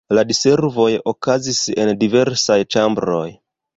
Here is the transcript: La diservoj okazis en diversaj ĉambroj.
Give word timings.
La 0.17 0.21
diservoj 0.29 0.87
okazis 1.11 1.59
en 1.85 1.93
diversaj 2.05 2.59
ĉambroj. 2.77 3.25